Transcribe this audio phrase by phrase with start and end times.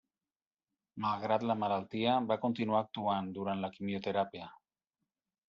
[1.03, 4.51] Malgrat la malaltia, va continuar actuant durant la quimioteràpia.